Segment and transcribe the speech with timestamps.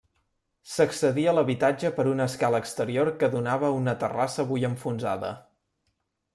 [0.75, 5.35] S'accedia a l'habitatge per una escala exterior que donava a una terrassa avui enfonsada.